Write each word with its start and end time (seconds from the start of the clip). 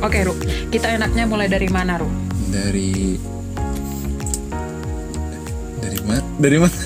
Oke, 0.00 0.24
Ru. 0.24 0.32
Kita 0.70 0.88
enaknya 0.88 1.24
mulai 1.24 1.46
dari 1.46 1.68
mana, 1.68 2.00
Ru? 2.00 2.08
Dari 2.48 3.20
dari 5.78 5.98
mana? 6.02 6.22
Dari 6.36 6.56
mana? 6.56 6.76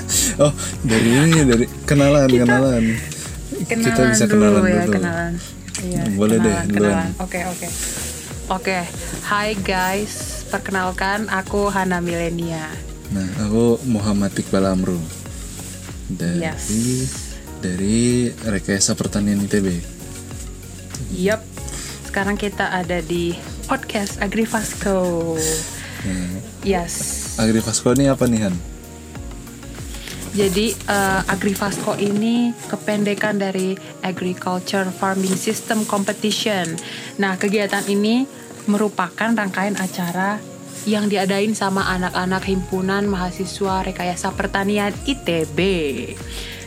oh, 0.44 0.52
dari 0.82 1.10
ini 1.14 1.40
dari 1.46 1.66
kenalan, 1.84 2.28
kenalan. 2.28 2.84
Kenalan 3.64 3.86
Kita 3.86 4.00
bisa 4.10 4.24
dulu 4.26 4.42
kenalan 4.58 4.62
ya, 4.66 4.82
dulu. 4.82 4.92
kenalan. 4.92 5.32
Iya, 5.84 6.02
Boleh 6.14 6.36
deh, 6.36 6.50
kenalan, 6.50 6.66
duluan. 6.66 6.90
kenalan. 6.90 7.10
Oke, 7.22 7.40
oke. 7.46 7.68
Oke, 8.50 8.78
hai 9.24 9.50
guys. 9.56 10.14
Perkenalkan, 10.50 11.26
aku 11.30 11.66
Hana 11.66 11.98
Milenia. 11.98 12.68
Nah, 13.10 13.26
aku 13.40 13.78
Muhammad 13.84 14.34
Iqbal 14.34 14.66
Amru. 14.66 14.98
Dari 16.06 16.42
Yes. 16.42 16.66
dari 17.58 18.28
Rekayasa 18.34 18.92
Pertanian 18.92 19.40
ITB. 19.40 19.72
Yup. 21.16 21.53
Sekarang 22.14 22.38
kita 22.38 22.70
ada 22.70 23.02
di 23.02 23.34
podcast 23.66 24.22
Agrifasco. 24.22 25.34
Nah, 26.06 26.38
Yes. 26.62 26.94
Agrifasco 27.42 27.90
ini 27.90 28.06
apa 28.06 28.30
nih 28.30 28.46
Han? 28.46 28.54
Jadi 30.38 30.78
eh, 30.78 31.20
Agrifasco 31.26 31.98
ini 31.98 32.54
kependekan 32.70 33.42
dari 33.42 33.74
Agriculture 34.06 34.94
Farming 34.94 35.34
System 35.34 35.82
Competition. 35.90 36.78
Nah, 37.18 37.34
kegiatan 37.34 37.82
ini 37.90 38.30
merupakan 38.70 39.34
rangkaian 39.34 39.74
acara 39.74 40.38
yang 40.86 41.10
diadain 41.10 41.50
sama 41.58 41.82
anak-anak 41.98 42.46
himpunan 42.46 43.10
mahasiswa 43.10 43.90
rekayasa 43.90 44.30
pertanian 44.38 44.94
ITB. 45.02 45.58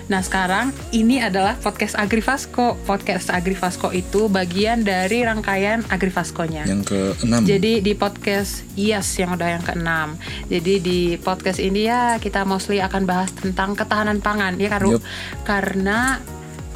Nah, 0.08 0.24
sekarang 0.24 0.72
ini 0.96 1.20
adalah 1.20 1.60
podcast 1.60 2.00
Agrifasco. 2.00 2.80
Podcast 2.88 3.28
Agrifasco 3.28 3.92
itu 3.92 4.32
bagian 4.32 4.88
dari 4.88 5.28
rangkaian 5.28 5.84
Agrifasco-nya. 5.92 6.64
Yang 6.64 6.82
keenam. 7.20 7.44
Jadi 7.44 7.84
di 7.84 7.92
podcast 7.92 8.64
Yes 8.80 9.20
yang 9.20 9.36
udah 9.36 9.60
yang 9.60 9.64
keenam. 9.68 10.16
Jadi 10.48 10.74
di 10.80 11.00
podcast 11.20 11.60
ini 11.60 11.92
ya 11.92 12.16
kita 12.24 12.48
mostly 12.48 12.80
akan 12.80 13.04
bahas 13.04 13.36
tentang 13.36 13.76
ketahanan 13.76 14.24
pangan 14.24 14.56
ya 14.56 14.72
kan 14.72 14.80
Ru? 14.80 14.96
Yup. 14.96 15.04
Karena 15.44 16.24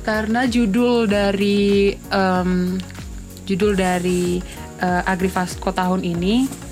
karena 0.03 0.49
judul 0.49 1.07
dari 1.07 1.95
em, 1.95 2.75
judul 3.47 3.79
dari 3.79 4.43
eh, 4.83 5.01
Agrifasco 5.07 5.71
tahun 5.71 6.03
ini 6.03 6.67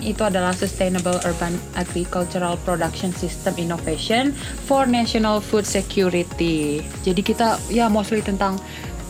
itu 0.00 0.24
adalah 0.24 0.56
Sustainable 0.56 1.20
Urban 1.28 1.56
Agricultural 1.76 2.56
Production 2.64 3.12
System 3.12 3.56
Innovation 3.60 4.32
for 4.64 4.88
National 4.88 5.38
Food 5.38 5.68
Security. 5.68 6.80
Jadi 7.04 7.20
kita 7.20 7.60
ya 7.68 7.86
mostly 7.92 8.24
tentang 8.24 8.56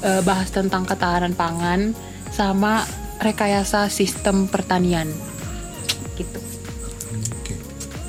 eh, 0.03 0.23
bahas 0.27 0.51
tentang 0.51 0.85
ketahanan 0.85 1.33
pangan 1.35 1.95
sama 2.35 2.87
rekayasa 3.23 3.87
sistem 3.93 4.51
pertanian. 4.51 5.07
Gitu. 6.19 6.39
Oke. 7.41 7.55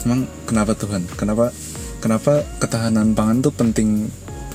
Emang 0.07 0.25
kenapa 0.49 0.73
Tuhan? 0.73 1.05
Kenapa 1.13 1.53
kenapa 2.01 2.41
ketahanan 2.57 3.13
pangan 3.13 3.45
tuh 3.45 3.53
penting? 3.53 4.09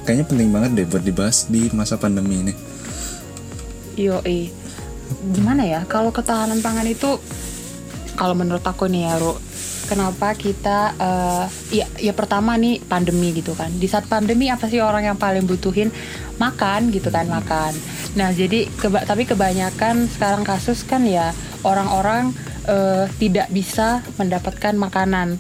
Kayaknya 0.06 0.26
penting 0.30 0.48
banget 0.54 0.70
deh 0.78 0.86
buat 0.86 1.02
dibahas 1.02 1.50
di 1.50 1.66
masa 1.74 1.98
pandemi 1.98 2.42
ini. 2.46 2.54
Yoi. 3.96 4.50
Gimana 5.34 5.62
ya 5.66 5.82
kalau 5.86 6.10
ketahanan 6.10 6.62
pangan 6.62 6.86
itu 6.86 7.18
kalau 8.16 8.34
menurut 8.34 8.64
aku 8.64 8.88
nih 8.88 9.06
ya, 9.06 9.20
Ru, 9.20 9.36
kenapa 9.86 10.34
kita 10.34 10.96
eh, 10.98 11.44
ya 11.70 11.86
ya 12.00 12.12
pertama 12.16 12.56
nih 12.58 12.82
pandemi 12.82 13.30
gitu 13.36 13.52
kan. 13.52 13.70
Di 13.70 13.86
saat 13.86 14.08
pandemi 14.08 14.50
apa 14.50 14.66
sih 14.66 14.80
orang 14.80 15.06
yang 15.06 15.18
paling 15.20 15.44
butuhin 15.44 15.92
makan 16.40 16.90
gitu 16.90 17.12
kan, 17.12 17.28
makan. 17.28 17.76
Nah, 18.16 18.32
jadi 18.32 18.66
keba- 18.80 19.04
tapi 19.04 19.28
kebanyakan 19.28 20.08
sekarang 20.08 20.42
kasus 20.42 20.82
kan 20.88 21.04
ya 21.04 21.36
orang-orang 21.62 22.32
eh, 22.66 23.06
tidak 23.20 23.52
bisa 23.52 24.02
mendapatkan 24.18 24.74
makanan. 24.74 25.36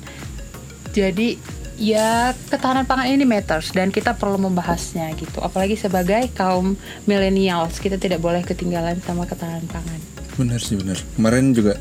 Jadi 0.92 1.56
ya 1.76 2.32
ketahanan 2.48 2.88
pangan 2.88 3.04
ini 3.04 3.28
matters 3.28 3.68
dan 3.76 3.92
kita 3.92 4.16
perlu 4.16 4.40
membahasnya 4.40 5.12
gitu. 5.20 5.44
Apalagi 5.44 5.76
sebagai 5.76 6.32
kaum 6.32 6.72
millennials 7.04 7.76
kita 7.76 8.00
tidak 8.00 8.24
boleh 8.24 8.40
ketinggalan 8.40 8.96
sama 9.04 9.28
ketahanan 9.28 9.64
pangan. 9.68 10.00
Bener 10.40 10.60
sih 10.60 10.76
bener. 10.76 10.96
Kemarin 11.16 11.52
juga 11.52 11.76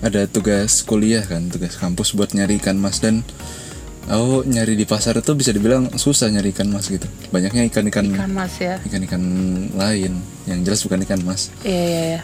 ada 0.00 0.28
tugas 0.28 0.82
kuliah 0.82 1.24
kan, 1.24 1.48
tugas 1.48 1.76
kampus 1.76 2.12
buat 2.12 2.32
nyari 2.32 2.60
ikan 2.60 2.76
mas 2.76 3.00
dan 3.00 3.24
aku 4.06 4.46
nyari 4.46 4.76
di 4.76 4.86
pasar 4.86 5.18
itu 5.18 5.32
bisa 5.34 5.50
dibilang 5.50 5.90
susah 5.96 6.30
nyari 6.30 6.52
ikan 6.54 6.68
mas 6.70 6.86
gitu. 6.86 7.06
Banyaknya 7.32 7.66
ikan-ikan 7.66 8.06
Ikan 8.12 8.32
mas 8.32 8.54
ya. 8.60 8.76
ikan-ikan 8.86 9.22
lain 9.74 10.12
yang 10.46 10.58
jelas 10.62 10.84
bukan 10.84 11.02
ikan 11.02 11.20
mas. 11.24 11.48
Iya 11.64 11.82
iya 11.82 12.02
iya. 12.14 12.20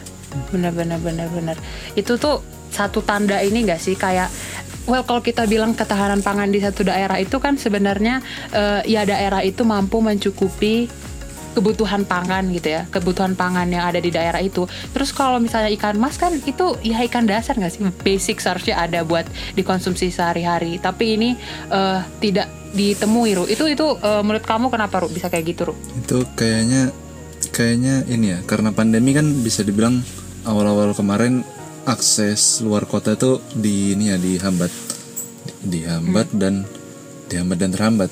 Benar 0.49 0.73
benar 0.73 0.99
benar 1.01 1.29
benar. 1.29 1.57
Itu 1.93 2.17
tuh 2.17 2.41
satu 2.73 3.05
tanda 3.05 3.43
ini 3.45 3.69
gak 3.69 3.85
sih 3.85 3.93
kayak 3.93 4.33
well 4.89 5.05
kalau 5.05 5.21
kita 5.21 5.45
bilang 5.45 5.77
ketahanan 5.77 6.25
pangan 6.25 6.49
di 6.49 6.57
satu 6.57 6.89
daerah 6.89 7.21
itu 7.21 7.37
kan 7.37 7.61
sebenarnya 7.61 8.25
eh, 8.49 8.81
ya 8.89 9.05
daerah 9.05 9.45
itu 9.45 9.61
mampu 9.63 10.01
mencukupi 10.01 10.89
kebutuhan 11.53 12.09
pangan 12.09 12.49
gitu 12.51 12.69
ya 12.73 12.83
kebutuhan 12.89 13.37
pangan 13.37 13.69
yang 13.69 13.85
ada 13.87 14.01
di 14.01 14.09
daerah 14.09 14.41
itu. 14.41 14.65
Terus 14.93 15.13
kalau 15.13 15.39
misalnya 15.39 15.71
ikan 15.77 15.97
mas 16.01 16.17
kan 16.17 16.33
itu 16.45 16.77
ya 16.81 16.99
ikan 17.07 17.29
dasar 17.29 17.55
nggak 17.57 17.73
sih? 17.73 17.81
Basic 18.03 18.41
seharusnya 18.41 18.81
ada 18.81 19.05
buat 19.05 19.29
dikonsumsi 19.55 20.09
sehari-hari. 20.11 20.81
Tapi 20.81 21.05
ini 21.21 21.31
eh, 21.71 22.01
tidak 22.19 22.49
ditemui 22.73 23.31
Ru. 23.37 23.45
Itu 23.47 23.69
itu 23.69 23.97
eh, 24.01 24.23
menurut 24.25 24.45
kamu 24.45 24.73
kenapa 24.73 25.05
Ru? 25.05 25.09
Bisa 25.13 25.29
kayak 25.29 25.45
gitu 25.53 25.63
Ru? 25.71 25.75
Itu 26.01 26.25
kayaknya 26.35 26.91
kayaknya 27.53 28.09
ini 28.09 28.27
ya 28.33 28.39
karena 28.49 28.73
pandemi 28.73 29.13
kan 29.13 29.29
bisa 29.45 29.61
dibilang 29.61 30.01
awal-awal 30.49 30.97
kemarin 30.97 31.45
akses 31.85 32.63
luar 32.65 32.89
kota 32.89 33.15
tuh 33.15 33.45
di 33.53 33.95
ini 33.95 34.11
ya 34.11 34.17
dihambat. 34.17 34.73
Di- 35.43 35.59
dihambat 35.63 36.29
dan 36.35 36.65
dihambat 37.29 37.59
dan 37.61 37.71
terhambat. 37.77 38.11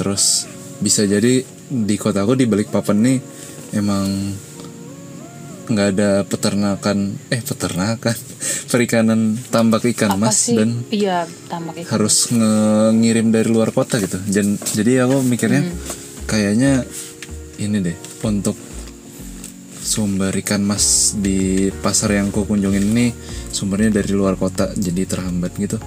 Terus 0.00 0.48
bisa 0.80 1.04
jadi 1.04 1.44
di 1.70 1.94
kotaku 1.94 2.34
di 2.34 2.50
Balikpapan 2.50 2.98
nih 2.98 3.18
emang 3.78 4.06
nggak 5.70 5.88
ada 5.94 6.10
peternakan 6.26 7.14
eh 7.30 7.38
peternakan 7.38 8.16
perikanan 8.74 9.38
tambak 9.54 9.86
ikan 9.94 10.18
apa 10.18 10.26
mas 10.26 10.50
sih 10.50 10.58
dan 10.58 10.82
iya 10.90 11.30
tambak 11.46 11.78
ikan 11.86 11.90
harus 11.94 12.26
nge- 12.34 12.92
ngirim 12.98 13.30
dari 13.30 13.46
luar 13.46 13.70
kota 13.70 14.02
gitu. 14.02 14.18
Dan 14.26 14.58
jadi 14.58 15.06
aku 15.06 15.22
mikirnya 15.22 15.62
kayaknya 16.26 16.82
ini 17.62 17.76
deh 17.86 17.96
untuk 18.26 18.58
sumber 19.80 20.34
ikan 20.42 20.66
mas 20.66 21.14
di 21.14 21.70
pasar 21.70 22.18
yang 22.18 22.34
ku 22.34 22.42
kunjungin 22.42 22.90
ini 22.90 23.14
sumbernya 23.54 24.02
dari 24.02 24.10
luar 24.10 24.34
kota 24.34 24.74
jadi 24.74 25.06
terhambat 25.06 25.54
gitu. 25.54 25.78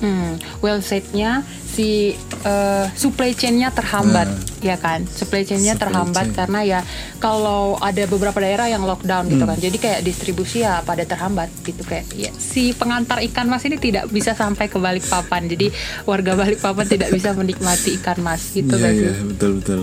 Hmm, 0.00 0.32
well 0.58 0.80
said-nya 0.80 1.44
si 1.66 2.16
eh, 2.40 2.86
supply 2.90 3.30
chain-nya 3.30 3.68
terhambat, 3.68 4.24
Nah. 4.26 4.64
ya 4.64 4.74
kan? 4.74 5.04
Supply 5.04 5.44
chain-nya 5.44 5.74
Supply 5.74 5.84
terhambat 5.86 6.26
chain. 6.26 6.34
karena 6.34 6.60
ya 6.62 6.80
kalau 7.18 7.60
ada 7.78 8.00
beberapa 8.06 8.36
daerah 8.36 8.64
yang 8.66 8.82
lockdown 8.82 9.28
gitu 9.28 9.40
Hmm. 9.40 9.50
kan. 9.50 9.58
Jadi 9.58 9.76
kayak 9.76 10.00
distribusi 10.00 10.60
ya 10.60 10.80
pada 10.80 11.04
terhambat 11.04 11.52
gitu 11.62 11.80
kayak 11.82 12.08
ya, 12.10 12.32
si 12.34 12.72
pengantar 12.72 13.20
ikan 13.22 13.44
mas 13.44 13.60
ini 13.62 13.76
tidak 13.76 14.08
bisa 14.08 14.32
sampai 14.32 14.66
ke 14.66 14.76
Balikpapan. 14.76 15.46
Jadi 15.46 15.68
warga 16.02 16.32
Balikpapan 16.34 16.86
tidak 16.86 17.08
bisa 17.10 17.30
menikmati 17.38 17.94
ikan 17.94 18.18
mas 18.18 18.40
gitu 18.50 18.72
Iya 18.72 18.80
kan 18.80 18.92
iya 18.94 19.12
betul 19.22 19.50
betul. 19.58 19.80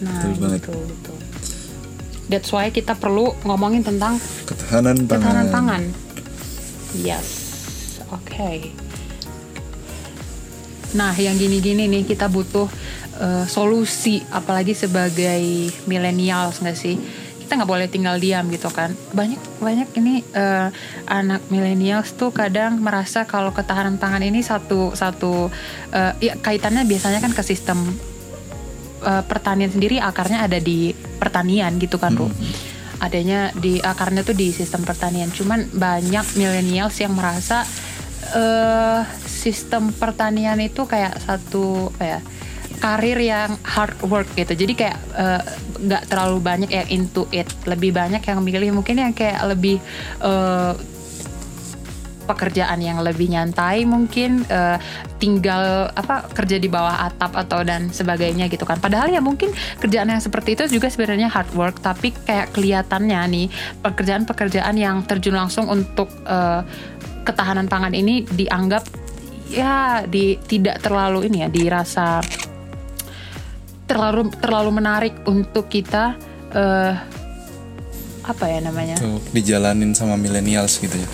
Nah, 0.00 0.12
betul 0.12 0.32
banget. 0.36 0.60
betul 0.60 0.80
betul. 0.84 1.16
That's 2.28 2.50
why 2.50 2.68
kita 2.68 2.92
perlu 2.92 3.38
ngomongin 3.40 3.80
tentang 3.80 4.18
Ketahanan 4.44 5.06
pangan. 5.06 5.22
ketahanan 5.22 5.46
pangan. 5.48 5.82
Yes, 6.94 7.28
oke. 8.08 8.74
Nah, 10.96 11.12
yang 11.12 11.36
gini-gini 11.36 11.84
nih 11.84 12.08
kita 12.08 12.32
butuh 12.32 12.68
eh, 13.20 13.44
solusi, 13.44 14.24
apalagi 14.32 14.72
sebagai 14.72 15.68
millennials 15.84 16.64
nggak 16.64 16.78
sih? 16.78 16.96
Kita 17.44 17.56
nggak 17.60 17.68
boleh 17.68 17.88
tinggal 17.88 18.16
diam 18.20 18.48
gitu 18.48 18.68
kan. 18.72 18.96
Banyak 19.12 19.60
banyak 19.60 19.88
ini 20.00 20.24
eh, 20.32 20.68
anak 21.08 21.48
millennials 21.52 22.16
tuh 22.16 22.32
kadang 22.32 22.80
merasa 22.80 23.28
kalau 23.28 23.52
ketahanan 23.52 24.00
pangan 24.00 24.24
ini 24.24 24.40
satu 24.40 24.96
satu 24.96 25.52
eh, 25.92 26.12
ya 26.24 26.34
kaitannya 26.40 26.88
biasanya 26.88 27.20
kan 27.20 27.36
ke 27.36 27.42
sistem 27.44 27.84
eh, 29.04 29.24
pertanian 29.28 29.68
sendiri 29.68 30.00
akarnya 30.00 30.48
ada 30.48 30.56
di 30.56 30.96
pertanian 31.20 31.76
gitu 31.76 32.00
kan, 32.00 32.16
Ru. 32.16 32.32
Adanya 32.98 33.54
di 33.54 33.78
akarnya 33.78 34.24
tuh 34.24 34.34
di 34.34 34.50
sistem 34.50 34.82
pertanian. 34.88 35.28
Cuman 35.30 35.68
banyak 35.70 36.34
millennials 36.34 36.96
yang 36.98 37.14
merasa 37.14 37.62
eh 38.28 39.00
sistem 39.24 39.94
pertanian 39.94 40.58
itu 40.60 40.84
kayak 40.84 41.16
satu 41.22 41.88
apa 41.96 42.04
ya 42.04 42.20
karir 42.78 43.18
yang 43.18 43.58
hard 43.66 43.98
work 44.06 44.28
gitu. 44.38 44.54
Jadi 44.54 44.72
kayak 44.78 44.98
eh, 45.18 45.42
nggak 45.82 46.02
terlalu 46.10 46.38
banyak 46.38 46.70
yang 46.70 46.88
into 46.90 47.26
it. 47.34 47.48
Lebih 47.66 47.90
banyak 47.90 48.22
yang 48.22 48.38
milih 48.42 48.70
mungkin 48.76 49.02
yang 49.02 49.12
kayak 49.14 49.42
lebih 49.48 49.82
eh, 50.22 50.74
pekerjaan 52.28 52.84
yang 52.84 53.00
lebih 53.00 53.32
nyantai 53.32 53.88
mungkin 53.88 54.44
uh, 54.52 54.76
tinggal 55.16 55.88
apa 55.96 56.28
kerja 56.36 56.60
di 56.60 56.68
bawah 56.68 57.08
atap 57.08 57.32
atau 57.32 57.64
dan 57.64 57.88
sebagainya 57.88 58.52
gitu 58.52 58.68
kan. 58.68 58.76
Padahal 58.76 59.08
ya 59.08 59.24
mungkin 59.24 59.48
kerjaan 59.80 60.12
yang 60.12 60.20
seperti 60.20 60.52
itu 60.60 60.68
juga 60.68 60.92
sebenarnya 60.92 61.32
hard 61.32 61.56
work 61.56 61.80
tapi 61.80 62.12
kayak 62.12 62.52
kelihatannya 62.52 63.20
nih 63.32 63.46
pekerjaan-pekerjaan 63.80 64.76
yang 64.76 65.00
terjun 65.08 65.40
langsung 65.40 65.72
untuk 65.72 66.12
uh, 66.28 66.60
ketahanan 67.28 67.68
pangan 67.68 67.92
ini 67.92 68.24
dianggap 68.24 68.88
ya 69.52 70.04
di 70.08 70.40
tidak 70.48 70.80
terlalu 70.80 71.28
ini 71.28 71.44
ya 71.44 71.48
dirasa 71.52 72.24
terlalu 73.88 74.32
terlalu 74.40 74.70
menarik 74.80 75.14
untuk 75.28 75.68
kita 75.68 76.16
uh, 76.52 76.92
apa 78.28 78.44
ya 78.44 78.60
namanya? 78.60 79.00
Dijalanin 79.32 79.96
sama 79.96 80.20
millennials 80.20 80.76
gitu 80.76 80.96
ya. 80.96 81.08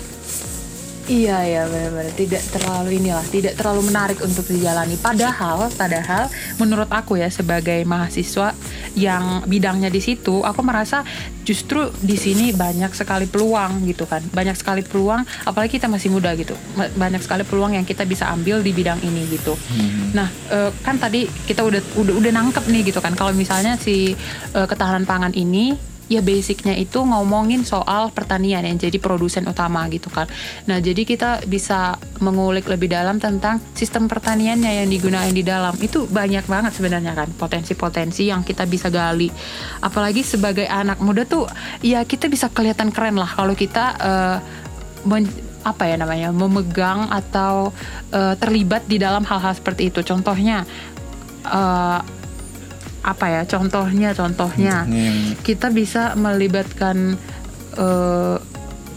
Iya 1.05 1.37
ya 1.45 1.61
benar-benar 1.69 2.17
tidak 2.17 2.43
terlalu 2.49 2.97
inilah 2.97 3.21
tidak 3.29 3.53
terlalu 3.55 3.93
menarik 3.93 4.19
untuk 4.25 4.43
dijalani. 4.49 4.97
Padahal 4.97 5.69
padahal 5.71 6.27
menurut 6.57 6.89
aku 6.89 7.21
ya 7.21 7.29
sebagai 7.29 7.85
mahasiswa 7.85 8.57
yang 8.95 9.43
bidangnya 9.45 9.91
di 9.91 9.99
situ, 9.99 10.41
aku 10.41 10.63
merasa 10.63 11.03
justru 11.45 11.91
di 12.01 12.15
sini 12.17 12.55
banyak 12.55 12.91
sekali 12.95 13.29
peluang 13.29 13.85
gitu 13.85 14.07
kan. 14.07 14.23
Banyak 14.31 14.55
sekali 14.57 14.81
peluang 14.81 15.27
apalagi 15.45 15.77
kita 15.77 15.91
masih 15.91 16.09
muda 16.09 16.33
gitu. 16.33 16.55
Banyak 16.75 17.21
sekali 17.21 17.43
peluang 17.43 17.75
yang 17.75 17.85
kita 17.85 18.07
bisa 18.07 18.31
ambil 18.31 18.63
di 18.63 18.71
bidang 18.71 19.03
ini 19.03 19.27
gitu. 19.29 19.53
Hmm. 19.53 20.15
Nah, 20.15 20.27
e, 20.49 20.71
kan 20.81 20.97
tadi 20.97 21.27
kita 21.27 21.61
udah 21.61 21.81
udah 21.99 22.13
udah 22.17 22.31
nangkep 22.33 22.65
nih 22.71 22.81
gitu 22.89 22.99
kan 23.03 23.13
kalau 23.13 23.35
misalnya 23.35 23.77
si 23.77 24.15
e, 24.55 24.59
ketahanan 24.65 25.03
pangan 25.03 25.35
ini 25.35 25.94
ya 26.05 26.21
basicnya 26.21 26.77
itu 26.77 27.01
ngomongin 27.01 27.65
soal 27.65 28.13
pertanian 28.13 28.61
yang 28.61 28.77
jadi 28.77 28.97
produsen 29.01 29.45
utama 29.49 29.89
gitu 29.89 30.13
kan. 30.13 30.29
Nah 30.69 30.77
jadi 30.77 31.01
kita 31.01 31.45
bisa 31.49 31.97
mengulik 32.21 32.69
lebih 32.69 32.93
dalam 32.93 33.17
tentang 33.17 33.57
sistem 33.73 34.05
pertaniannya 34.05 34.85
yang 34.85 34.87
digunakan 34.89 35.33
di 35.33 35.43
dalam 35.43 35.73
itu 35.81 36.05
banyak 36.05 36.45
banget 36.45 36.71
sebenarnya 36.77 37.17
kan 37.17 37.29
potensi-potensi 37.33 38.29
yang 38.29 38.45
kita 38.45 38.69
bisa 38.69 38.93
gali. 38.93 39.29
Apalagi 39.81 40.21
sebagai 40.21 40.69
anak 40.69 41.01
muda 41.01 41.25
tuh 41.25 41.49
ya 41.81 42.05
kita 42.05 42.29
bisa 42.29 42.53
kelihatan 42.53 42.93
keren 42.93 43.17
lah 43.17 43.29
kalau 43.33 43.57
kita 43.57 43.83
uh, 43.97 44.37
apa 45.65 45.83
ya 45.89 45.97
namanya 45.97 46.29
memegang 46.29 47.09
atau 47.09 47.73
uh, 48.13 48.33
terlibat 48.37 48.85
di 48.85 49.01
dalam 49.01 49.25
hal-hal 49.25 49.57
seperti 49.57 49.89
itu. 49.89 50.05
Contohnya 50.05 50.61
uh, 51.49 51.99
apa 53.05 53.25
ya 53.29 53.41
contohnya 53.45 54.17
contohnya. 54.17 54.89
Yang... 54.89 55.45
kita 55.45 55.69
bisa 55.69 56.17
melibatkan 56.17 57.13
uh, 57.77 58.41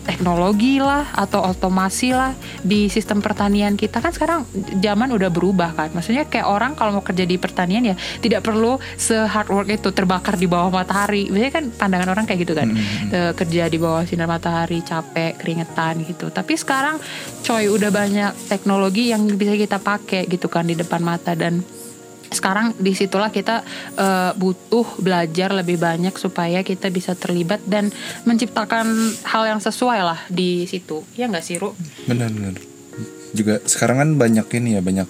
teknologi 0.09 0.81
lah 0.81 1.05
atau 1.13 1.45
otomasi 1.45 2.17
lah 2.17 2.33
di 2.65 2.89
sistem 2.89 3.21
pertanian 3.21 3.77
kita. 3.77 4.01
Kan 4.01 4.17
sekarang 4.17 4.49
zaman 4.81 5.13
udah 5.13 5.29
berubah 5.29 5.77
kan. 5.77 5.93
Maksudnya 5.93 6.25
kayak 6.25 6.49
orang 6.49 6.73
kalau 6.73 6.97
mau 6.97 7.05
kerja 7.05 7.29
di 7.29 7.37
pertanian 7.37 7.85
ya 7.85 7.97
tidak 8.25 8.41
perlu 8.41 8.81
se 8.97 9.13
hard 9.13 9.53
work 9.53 9.69
itu 9.69 9.93
terbakar 9.93 10.41
di 10.41 10.49
bawah 10.49 10.73
matahari. 10.73 11.29
Biasanya 11.29 11.53
kan 11.53 11.65
pandangan 11.69 12.09
orang 12.17 12.25
kayak 12.25 12.41
gitu 12.49 12.57
kan. 12.57 12.73
Hmm. 12.73 13.13
e, 13.13 13.21
kerja 13.37 13.69
di 13.69 13.77
bawah 13.77 14.09
sinar 14.09 14.25
matahari 14.25 14.81
capek 14.81 15.37
keringetan 15.37 16.01
gitu. 16.09 16.33
Tapi 16.33 16.57
sekarang 16.57 16.97
coy 17.45 17.69
udah 17.69 17.93
banyak 17.93 18.33
teknologi 18.49 19.13
yang 19.13 19.29
bisa 19.37 19.53
kita 19.61 19.77
pakai 19.77 20.25
gitu 20.25 20.49
kan 20.49 20.65
di 20.65 20.73
depan 20.73 21.05
mata. 21.05 21.37
Dan 21.37 21.61
sekarang 22.29 22.77
di 22.77 22.93
situlah 22.93 23.33
kita 23.33 23.65
uh, 23.97 24.33
butuh 24.37 25.01
belajar 25.01 25.53
lebih 25.53 25.81
banyak 25.81 26.15
supaya 26.17 26.61
kita 26.63 26.93
bisa 26.93 27.17
terlibat 27.17 27.65
dan 27.65 27.89
menciptakan 28.29 28.87
hal 29.25 29.43
yang 29.49 29.61
sesuai 29.61 30.01
lah 30.05 30.21
di 30.29 30.69
situ. 30.69 31.05
Ya 31.17 31.29
nggak 31.29 31.45
sih 31.45 31.57
Ru? 31.57 31.73
Benar 32.05 32.29
benar. 32.33 32.55
Juga 33.33 33.61
sekarang 33.65 33.97
kan 34.01 34.11
banyak 34.17 34.47
ini 34.61 34.79
ya 34.79 34.83
banyak 34.85 35.09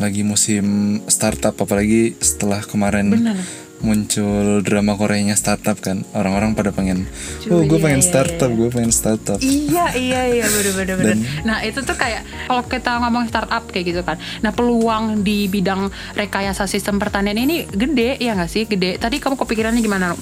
lagi 0.00 0.26
musim 0.26 0.98
startup 1.06 1.54
apalagi 1.54 2.16
setelah 2.18 2.58
kemarin 2.64 3.12
Bener 3.12 3.38
muncul 3.82 4.62
drama 4.62 4.94
Koreanya 4.94 5.34
startup 5.34 5.78
kan? 5.82 6.06
Orang-orang 6.14 6.54
pada 6.54 6.70
pengen 6.70 7.04
oh 7.50 7.66
gue 7.66 7.78
iya, 7.78 7.84
pengen 7.84 8.02
iya, 8.02 8.08
startup 8.08 8.50
iya. 8.50 8.58
gue 8.58 8.68
pengen 8.70 8.92
startup. 8.94 9.38
Iya 9.42 9.86
iya 9.98 10.20
iya 10.30 10.46
bener 10.46 10.72
bener 10.78 10.94
bener. 10.98 11.16
Nah 11.42 11.58
itu 11.66 11.82
tuh 11.82 11.98
kayak 11.98 12.22
kalau 12.46 12.62
kita 12.64 13.02
ngomong 13.02 13.26
startup 13.28 13.66
kayak 13.68 13.84
gitu 13.92 14.00
kan. 14.06 14.16
Nah 14.40 14.54
peluang 14.54 15.26
di 15.26 15.50
bidang 15.50 15.90
rekayasa 16.14 16.64
sistem 16.70 17.02
pertanian 17.02 17.36
ini 17.36 17.66
gede 17.66 18.16
ya 18.22 18.38
nggak 18.38 18.50
sih? 18.50 18.64
Gede. 18.64 18.96
Tadi 18.96 19.18
kamu 19.18 19.34
kepikirannya 19.36 19.82
gimana? 19.82 20.14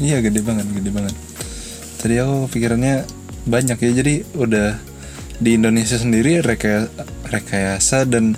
Iya 0.00 0.18
gede 0.24 0.40
banget 0.42 0.66
gede 0.74 0.90
banget. 0.90 1.14
Tadi 2.00 2.14
aku 2.18 2.50
pikirannya 2.50 3.06
banyak 3.46 3.78
ya. 3.78 3.90
Jadi 3.92 4.14
udah 4.34 4.76
di 5.38 5.50
Indonesia 5.58 5.98
sendiri 5.98 6.40
rekayasa, 6.40 6.90
rekayasa 7.30 7.98
dan 8.08 8.34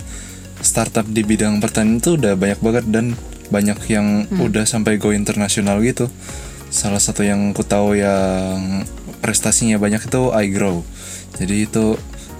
startup 0.61 1.05
di 1.05 1.21
bidang 1.21 1.61
pertanian 1.61 2.01
itu 2.01 2.17
udah 2.19 2.37
banyak 2.37 2.59
banget. 2.61 2.85
Dan 2.89 3.05
banyak 3.49 3.79
yang 3.91 4.27
hmm. 4.27 4.43
udah 4.43 4.67
sampai 4.67 4.99
go 4.99 5.15
internasional 5.15 5.79
gitu 5.83 6.11
salah 6.67 6.99
satu 6.99 7.23
yang 7.23 7.55
ku 7.55 7.63
tahu 7.63 7.95
yang 7.95 8.83
prestasinya 9.23 9.79
banyak 9.79 10.03
itu 10.03 10.21
iGrow 10.35 10.83
jadi 11.39 11.67
itu 11.67 11.95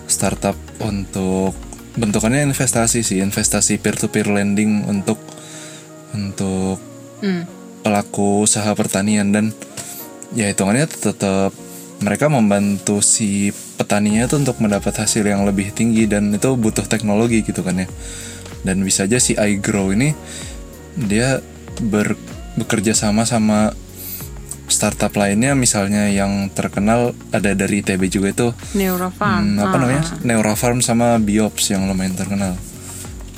startup 0.07 0.55
untuk 0.83 1.55
bentukannya 1.97 2.43
investasi 2.45 3.01
sih 3.01 3.23
investasi 3.23 3.79
peer 3.79 3.95
to 3.95 4.11
peer 4.11 4.27
lending 4.27 4.85
untuk 4.85 5.17
untuk 6.11 6.79
hmm. 7.23 7.43
pelaku 7.81 8.43
usaha 8.43 8.69
pertanian 8.75 9.31
dan 9.31 9.55
ya 10.35 10.51
hitungannya 10.51 10.85
tetap 10.91 11.55
mereka 11.97 12.29
membantu 12.29 13.01
si 13.01 13.49
petaninya 13.79 14.29
itu 14.29 14.37
untuk 14.37 14.61
mendapat 14.61 14.93
hasil 14.93 15.25
yang 15.25 15.47
lebih 15.47 15.73
tinggi 15.73 16.05
dan 16.05 16.29
itu 16.29 16.53
butuh 16.53 16.85
teknologi 16.85 17.41
gitu 17.41 17.65
kan 17.65 17.81
ya 17.81 17.87
dan 18.61 18.83
bisa 18.85 19.09
aja 19.09 19.17
si 19.17 19.33
iGrow 19.33 19.89
ini 19.95 20.13
dia 20.97 21.45
ber, 21.81 22.17
bekerja 22.57 22.97
sama 22.97 23.29
sama 23.29 23.77
startup 24.67 25.15
lainnya 25.15 25.55
misalnya 25.55 26.11
yang 26.11 26.51
terkenal 26.51 27.15
ada 27.31 27.55
dari 27.55 27.85
ITB 27.85 28.09
juga 28.11 28.27
itu. 28.33 28.47
Neurofarm. 28.75 29.55
Hmm, 29.55 29.63
apa 29.63 29.75
ah. 29.77 29.79
namanya? 29.79 30.03
Neurofarm 30.25 30.79
sama 30.83 31.21
Biops 31.21 31.71
yang 31.71 31.87
lumayan 31.87 32.17
terkenal. 32.17 32.57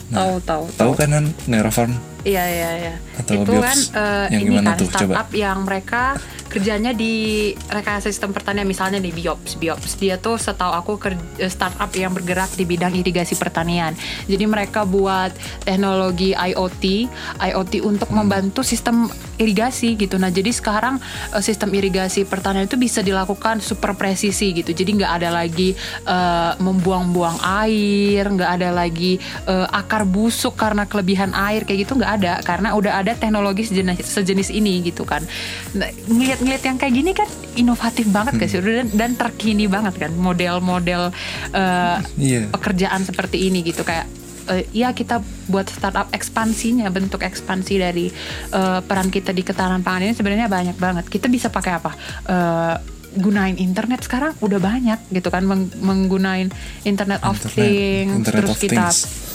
Nah, 0.10 0.18
tahu 0.26 0.34
tahu 0.42 0.64
tahu 0.74 0.92
kan 0.98 1.10
kan 1.14 1.26
Neurofarm? 1.46 1.94
Iya 2.26 2.44
iya 2.50 2.70
iya 2.82 2.96
atau 3.20 3.44
itu 3.44 3.52
kan 3.60 3.78
uh, 3.96 4.28
yang 4.32 4.42
ini 4.48 4.56
kan 4.64 4.76
tuh? 4.80 4.88
Startup 4.88 5.28
coba 5.28 5.36
yang 5.36 5.58
mereka 5.68 6.04
kerjanya 6.50 6.98
di 6.98 7.54
rekayasa 7.70 8.10
sistem 8.10 8.34
pertanian 8.34 8.66
misalnya 8.66 8.98
di 8.98 9.14
Biops. 9.14 9.56
Biops 9.62 10.02
dia 10.02 10.18
tuh 10.18 10.42
setahu 10.42 10.74
aku 10.74 10.98
kerja, 10.98 11.46
startup 11.46 11.94
yang 11.94 12.10
bergerak 12.10 12.50
di 12.58 12.66
bidang 12.66 12.98
irigasi 12.98 13.38
pertanian. 13.38 13.94
Jadi 14.26 14.50
mereka 14.50 14.82
buat 14.84 15.30
teknologi 15.62 16.34
IoT 16.34 17.06
IoT 17.38 17.74
untuk 17.86 18.10
hmm. 18.10 18.18
membantu 18.18 18.66
sistem 18.66 19.06
irigasi 19.38 19.94
gitu. 19.96 20.18
Nah 20.18 20.34
jadi 20.34 20.50
sekarang 20.50 20.98
uh, 21.32 21.40
sistem 21.40 21.70
irigasi 21.78 22.26
pertanian 22.26 22.66
itu 22.66 22.76
bisa 22.82 23.06
dilakukan 23.06 23.62
super 23.62 23.94
presisi 23.94 24.52
gitu. 24.52 24.74
Jadi 24.74 25.00
nggak 25.00 25.14
ada 25.22 25.30
lagi 25.30 25.78
uh, 26.10 26.58
membuang-buang 26.58 27.40
air 27.46 28.26
nggak 28.26 28.52
ada 28.60 28.70
lagi 28.74 29.22
uh, 29.46 29.70
akar 29.70 30.04
busuk 30.04 30.58
karena 30.58 30.90
kelebihan 30.90 31.32
air 31.38 31.62
kayak 31.62 31.86
gitu 31.86 31.94
nggak 31.94 32.14
ada. 32.26 32.34
Karena 32.42 32.74
udah 32.74 33.06
ada 33.06 33.09
teknologi 33.18 33.66
sejenis 33.66 34.06
sejenis 34.06 34.50
ini 34.54 34.86
gitu 34.86 35.08
kan. 35.08 35.26
Nah, 35.74 35.90
ngeliat-ngeliat 36.10 36.64
yang 36.66 36.78
kayak 36.78 36.94
gini 36.94 37.12
kan 37.16 37.30
inovatif 37.56 38.06
banget 38.12 38.38
hmm. 38.38 38.46
sih? 38.46 38.60
Dan, 38.62 38.88
dan 38.94 39.12
terkini 39.18 39.66
banget 39.66 39.98
kan 39.98 40.12
model-model 40.14 41.10
uh, 41.56 41.98
yeah. 42.20 42.46
pekerjaan 42.54 43.02
seperti 43.08 43.50
ini 43.50 43.66
gitu. 43.66 43.82
Kayak 43.82 44.06
uh, 44.50 44.62
ya 44.76 44.92
kita 44.92 45.22
buat 45.48 45.70
startup 45.70 46.12
ekspansinya 46.12 46.90
bentuk 46.90 47.24
ekspansi 47.24 47.74
dari 47.80 48.12
uh, 48.54 48.84
peran 48.84 49.10
kita 49.10 49.34
di 49.34 49.42
ketahanan 49.46 49.86
pangan 49.86 50.10
ini 50.10 50.14
sebenarnya 50.18 50.52
banyak 50.52 50.78
banget. 50.78 51.06
Kita 51.08 51.32
bisa 51.32 51.48
pakai 51.50 51.72
apa? 51.78 51.92
Uh, 52.26 52.76
gunain 53.10 53.58
internet 53.58 54.06
sekarang 54.06 54.38
udah 54.38 54.62
banyak 54.62 55.00
gitu 55.10 55.34
kan. 55.34 55.42
Meng 55.46 55.74
menggunain 55.82 56.54
internet, 56.86 57.22
internet 57.22 57.30
of 57.30 57.38
things 57.42 58.14
internet 58.22 58.46
terus 58.46 58.52
of 58.54 58.60
kita 58.62 58.86
things 58.90 59.29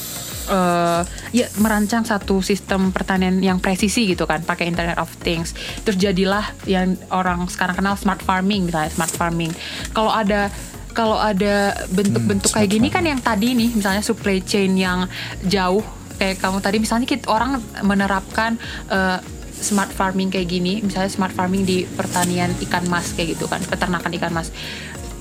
uh, 0.48 1.02
ya 1.30 1.46
merancang 1.60 2.04
satu 2.04 2.40
sistem 2.40 2.90
pertanian 2.90 3.40
yang 3.40 3.58
presisi 3.60 4.08
gitu 4.08 4.24
kan 4.28 4.42
pakai 4.42 4.68
Internet 4.68 4.98
of 5.00 5.10
Things. 5.20 5.52
Terus 5.84 5.96
jadilah 5.96 6.44
yang 6.68 6.96
orang 7.12 7.46
sekarang 7.48 7.78
kenal 7.78 7.94
smart 7.96 8.20
farming 8.20 8.68
misalnya 8.68 8.90
smart 8.92 9.12
farming. 9.12 9.52
Kalau 9.92 10.12
ada 10.12 10.48
kalau 10.94 11.18
ada 11.18 11.74
bentuk-bentuk 11.90 12.54
hmm, 12.54 12.56
kayak 12.56 12.70
gini 12.70 12.88
kan 12.88 13.02
yang 13.02 13.18
tadi 13.18 13.52
nih 13.52 13.74
misalnya 13.74 14.00
supply 14.00 14.38
chain 14.40 14.78
yang 14.78 15.10
jauh 15.42 15.82
kayak 16.14 16.38
kamu 16.38 16.62
tadi 16.62 16.78
misalnya 16.78 17.10
kita 17.10 17.26
orang 17.26 17.58
menerapkan 17.82 18.54
uh, 18.86 19.18
smart 19.58 19.90
farming 19.90 20.30
kayak 20.30 20.46
gini 20.46 20.78
misalnya 20.84 21.10
smart 21.10 21.34
farming 21.34 21.66
di 21.66 21.82
pertanian 21.88 22.54
ikan 22.68 22.86
mas 22.86 23.10
kayak 23.16 23.34
gitu 23.34 23.50
kan 23.50 23.58
peternakan 23.66 24.12
ikan 24.20 24.30
mas 24.30 24.54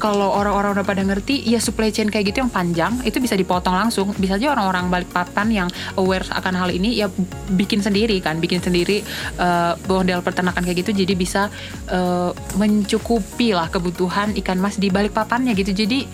kalau 0.01 0.33
orang-orang 0.35 0.79
udah 0.79 0.85
pada 0.85 1.03
ngerti 1.05 1.43
ya 1.47 1.61
supply 1.61 1.89
chain 1.89 2.11
kayak 2.11 2.33
gitu 2.33 2.43
yang 2.43 2.51
panjang 2.51 2.93
itu 3.07 3.17
bisa 3.17 3.33
dipotong 3.33 3.73
langsung. 3.73 4.11
Bisa 4.17 4.35
aja 4.35 4.51
orang-orang 4.51 4.91
Balikpapan 4.91 5.47
yang 5.49 5.69
aware 5.95 6.25
akan 6.29 6.53
hal 6.59 6.69
ini 6.73 6.99
ya 6.99 7.07
bikin 7.53 7.79
sendiri 7.79 8.19
kan 8.19 8.37
bikin 8.37 8.59
sendiri 8.59 9.01
uh, 9.39 9.79
model 9.87 10.19
peternakan 10.21 10.63
kayak 10.63 10.85
gitu. 10.85 10.91
Jadi 10.93 11.13
bisa 11.15 11.47
uh, 11.89 12.31
mencukupi 12.59 13.55
lah 13.55 13.71
kebutuhan 13.71 14.35
ikan 14.43 14.59
mas 14.59 14.75
di 14.75 14.91
Balikpapannya 14.91 15.55
gitu. 15.55 15.71
Jadi 15.71 16.05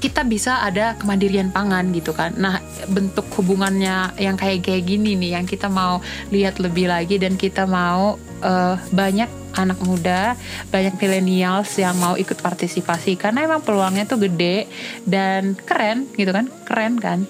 kita 0.00 0.24
bisa 0.24 0.64
ada 0.64 0.96
kemandirian 0.96 1.52
pangan 1.52 1.92
gitu 1.92 2.16
kan. 2.16 2.32
Nah, 2.40 2.58
bentuk 2.88 3.28
hubungannya 3.36 4.16
yang 4.16 4.34
kayak 4.34 4.64
kayak 4.64 4.88
gini 4.88 5.12
nih 5.12 5.36
yang 5.36 5.44
kita 5.44 5.68
mau 5.68 6.00
lihat 6.32 6.56
lebih 6.56 6.88
lagi 6.88 7.20
dan 7.20 7.36
kita 7.36 7.68
mau 7.68 8.16
uh, 8.40 8.80
banyak 8.96 9.39
anak 9.56 9.78
muda, 9.82 10.38
banyak 10.70 10.94
millennials 11.00 11.74
yang 11.78 11.96
mau 11.98 12.14
ikut 12.14 12.38
partisipasi 12.38 13.18
karena 13.18 13.46
emang 13.46 13.62
peluangnya 13.64 14.06
tuh 14.06 14.22
gede 14.22 14.70
dan 15.06 15.58
keren 15.58 16.06
gitu 16.14 16.30
kan, 16.30 16.46
keren 16.66 16.98
kan? 16.98 17.26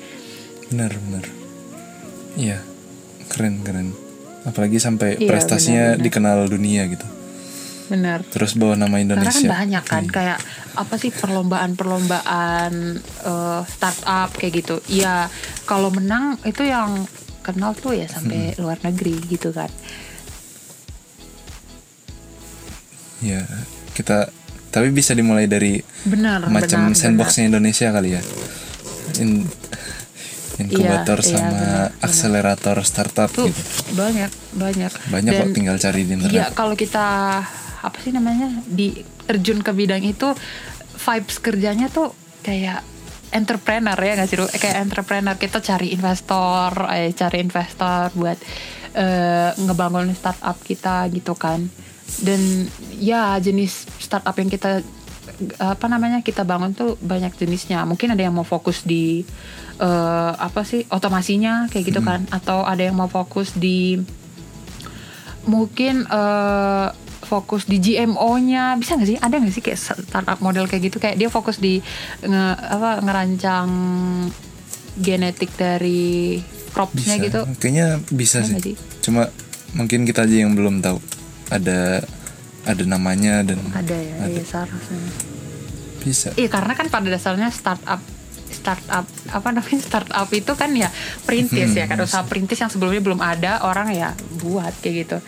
Benar 0.68 0.92
benar. 0.94 1.24
Iya, 2.36 2.58
keren 3.32 3.64
keren. 3.64 3.92
Apalagi 4.44 4.80
sampai 4.80 5.20
iya, 5.20 5.28
prestasinya 5.28 5.84
bener, 5.92 5.96
bener. 5.96 6.04
dikenal 6.06 6.38
dunia 6.48 6.82
gitu. 6.88 7.06
Benar. 7.90 8.22
Terus 8.30 8.54
bawa 8.54 8.78
nama 8.78 9.02
Indonesia. 9.02 9.34
Karena 9.34 9.50
kan 9.50 9.58
banyak 9.66 9.84
kan 9.84 10.04
hmm. 10.06 10.14
kayak 10.14 10.38
apa 10.78 10.94
sih 10.94 11.10
perlombaan-perlombaan 11.10 12.72
uh, 13.26 13.60
startup 13.66 14.30
kayak 14.38 14.62
gitu. 14.62 14.78
Iya, 14.86 15.26
kalau 15.66 15.90
menang 15.90 16.38
itu 16.46 16.62
yang 16.62 17.02
kenal 17.42 17.74
tuh 17.74 17.98
ya 17.98 18.06
sampai 18.06 18.54
hmm. 18.54 18.58
luar 18.62 18.78
negeri 18.86 19.18
gitu 19.26 19.50
kan. 19.50 19.68
Ya 23.20 23.44
kita 23.92 24.32
tapi 24.70 24.88
bisa 24.94 25.12
dimulai 25.12 25.50
dari 25.50 25.82
benar 26.06 26.46
macam 26.46 26.90
benar, 26.90 26.98
sandboxnya 26.98 27.46
benar. 27.46 27.50
Indonesia 27.58 27.88
kali 27.90 28.10
ya 28.16 28.22
In, 29.18 29.42
inkubator 30.60 31.18
iya, 31.18 31.26
sama 31.26 31.40
iya, 31.42 31.50
benar, 31.58 32.04
akselerator 32.04 32.76
benar. 32.78 32.88
startup 32.88 33.30
Tuh, 33.32 33.50
gitu. 33.50 33.62
banyak 33.98 34.30
banyak 34.54 34.92
banyak 35.10 35.32
Dan, 35.34 35.40
kok 35.42 35.48
tinggal 35.56 35.76
cari 35.82 36.00
di 36.06 36.12
internet 36.14 36.36
iya 36.36 36.46
kalau 36.54 36.74
kita 36.78 37.06
apa 37.80 37.96
sih 38.04 38.12
namanya 38.12 38.62
di 38.68 39.00
terjun 39.24 39.64
ke 39.64 39.72
bidang 39.72 40.04
itu 40.04 40.30
vibes 41.00 41.36
kerjanya 41.40 41.88
tuh 41.88 42.12
kayak 42.44 42.84
entrepreneur 43.32 43.96
ya 43.96 44.12
nggak 44.20 44.28
sih 44.28 44.38
kayak 44.58 44.76
entrepreneur 44.84 45.36
kita 45.38 45.62
cari 45.64 45.94
investor 45.94 46.70
eh 46.92 47.14
cari 47.14 47.38
investor 47.40 48.10
buat 48.14 48.38
uh, 48.94 49.50
ngebangun 49.56 50.12
startup 50.14 50.56
kita 50.62 51.06
gitu 51.12 51.35
kan. 51.37 51.66
Dan 52.20 52.66
ya 52.99 53.38
jenis 53.38 53.87
startup 54.02 54.35
yang 54.35 54.50
kita 54.50 54.82
apa 55.56 55.87
namanya 55.88 56.20
kita 56.20 56.42
bangun 56.42 56.75
tuh 56.75 56.99
banyak 57.00 57.32
jenisnya. 57.38 57.87
Mungkin 57.87 58.12
ada 58.12 58.23
yang 58.23 58.35
mau 58.35 58.47
fokus 58.47 58.82
di 58.82 59.23
uh, 59.78 60.32
apa 60.37 60.66
sih 60.66 60.85
otomasinya 60.90 61.70
kayak 61.70 61.85
gitu 61.94 62.00
hmm. 62.02 62.09
kan. 62.09 62.20
Atau 62.35 62.66
ada 62.66 62.82
yang 62.82 62.99
mau 62.99 63.09
fokus 63.09 63.54
di 63.54 64.00
mungkin 65.47 66.04
uh, 66.11 66.92
fokus 67.30 67.64
di 67.70 67.78
GMO-nya 67.78 68.75
bisa 68.76 68.99
nggak 68.99 69.09
sih? 69.09 69.18
Ada 69.23 69.35
nggak 69.38 69.54
sih 69.54 69.64
kayak 69.64 69.80
startup 69.80 70.38
model 70.42 70.66
kayak 70.66 70.90
gitu? 70.90 70.99
Kayak 70.99 71.16
dia 71.16 71.28
fokus 71.30 71.62
di 71.62 71.78
nge, 72.26 72.44
apa 72.59 72.99
ngerancang 73.06 73.70
genetik 74.99 75.54
dari 75.54 76.42
cropsnya 76.70 77.16
gitu. 77.20 77.40
Kayaknya 77.58 78.00
bisa 78.10 78.42
sih. 78.46 78.56
sih 78.58 78.76
cuma 79.02 79.28
mungkin 79.74 80.02
kita 80.06 80.26
aja 80.26 80.36
yang 80.46 80.54
belum 80.54 80.82
tahu. 80.82 80.98
Ada 81.50 82.02
ada 82.64 82.84
namanya 82.84 83.42
dan 83.42 83.58
ada 83.72 83.96
ya 83.96 84.14
ada. 84.20 84.28
iya 84.30 84.44
seharusnya. 84.44 85.00
Bisa. 86.00 86.28
Iya 86.36 86.48
karena 86.48 86.72
kan 86.76 86.86
pada 86.88 87.08
dasarnya 87.08 87.48
startup 87.52 88.00
startup 88.50 89.06
apa 89.30 89.48
namanya 89.54 89.80
startup 89.80 90.28
itu 90.34 90.52
kan 90.58 90.70
ya 90.74 90.90
perintis 91.24 91.72
hmm, 91.72 91.80
ya 91.80 91.84
kan. 91.88 91.96
Usaha 92.02 92.24
perintis 92.26 92.60
yang 92.60 92.70
sebelumnya 92.72 93.00
belum 93.00 93.20
ada 93.20 93.64
orang 93.64 93.92
ya 93.94 94.12
buat 94.44 94.74
kayak 94.80 94.94
gitu. 95.06 95.18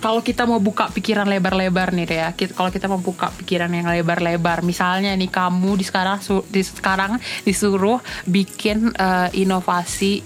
Kalau 0.00 0.24
kita 0.24 0.48
mau 0.48 0.56
buka 0.64 0.88
pikiran 0.88 1.28
lebar-lebar 1.28 1.92
nih 1.92 2.08
ya 2.08 2.32
kalau 2.56 2.72
kita 2.72 2.88
mau 2.88 2.96
buka 3.04 3.28
pikiran 3.36 3.68
yang 3.68 3.84
lebar-lebar 3.84 4.64
misalnya 4.64 5.12
nih 5.12 5.28
kamu 5.28 5.76
di 5.76 5.84
sekarang 5.84 6.16
di 6.48 6.64
sekarang 6.64 7.20
disuruh 7.44 8.00
bikin 8.24 8.96
uh, 8.96 9.28
inovasi 9.36 10.24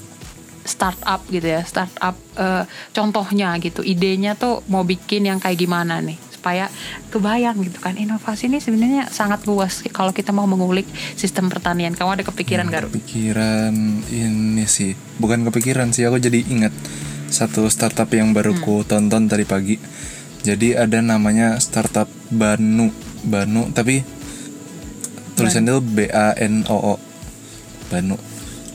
startup 0.65 1.21
gitu 1.29 1.45
ya 1.45 1.63
startup 1.63 2.17
uh, 2.41 2.65
contohnya 2.91 3.55
gitu. 3.61 3.85
Idenya 3.85 4.35
tuh 4.35 4.65
mau 4.73 4.83
bikin 4.83 5.29
yang 5.29 5.39
kayak 5.39 5.61
gimana 5.61 6.01
nih 6.01 6.17
supaya 6.33 6.69
kebayang 7.09 7.57
gitu 7.65 7.81
kan. 7.81 7.97
Inovasi 7.97 8.53
ini 8.53 8.61
sebenarnya 8.61 9.09
sangat 9.09 9.49
luas 9.49 9.81
kalau 9.93 10.13
kita 10.13 10.33
mau 10.33 10.45
mengulik 10.45 10.85
sistem 11.17 11.49
pertanian. 11.49 11.97
Kamu 11.97 12.21
ada 12.21 12.25
kepikiran 12.25 12.69
gak? 12.69 12.93
Kepikiran 12.93 13.73
ini 14.13 14.65
sih. 14.69 14.93
Bukan 15.21 15.45
kepikiran 15.49 15.93
sih 15.93 16.05
aku 16.05 16.21
jadi 16.21 16.45
ingat 16.45 16.73
satu 17.33 17.69
startup 17.73 18.13
yang 18.13 18.37
baru 18.37 18.57
hmm. 18.57 18.63
ku 18.65 18.85
tonton 18.85 19.25
tadi 19.25 19.45
pagi. 19.49 19.77
Jadi 20.45 20.77
ada 20.77 21.01
namanya 21.01 21.57
startup 21.57 22.05
Banu 22.29 22.93
Banu 23.25 23.73
tapi 23.73 24.05
tulisannya 25.35 25.73
itu 25.73 25.83
B 25.83 25.99
A 26.13 26.37
N 26.37 26.69
O 26.69 26.77
O 26.77 26.95
Banu 27.89 28.21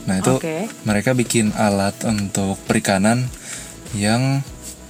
Nah 0.09 0.25
itu 0.25 0.41
okay. 0.41 0.65
mereka 0.89 1.13
bikin 1.13 1.53
alat 1.53 1.93
untuk 2.01 2.57
perikanan 2.65 3.29
yang 3.93 4.41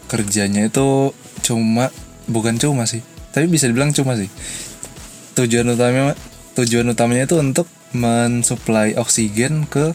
kerjanya 0.08 0.72
itu 0.72 1.12
cuma 1.44 1.92
bukan 2.32 2.56
cuma 2.56 2.88
sih, 2.88 3.04
tapi 3.36 3.52
bisa 3.52 3.68
dibilang 3.68 3.92
cuma 3.92 4.16
sih. 4.16 4.32
Tujuan 5.36 5.68
utamanya 5.76 6.16
tujuan 6.56 6.88
utamanya 6.88 7.28
itu 7.28 7.36
untuk 7.36 7.68
mensuplai 7.92 8.96
oksigen 8.96 9.68
ke 9.68 9.92